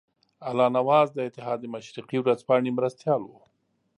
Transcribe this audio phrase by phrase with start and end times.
[0.49, 3.39] الله نواز د اتحاد مشرقي ورځپاڼې مرستیال وو.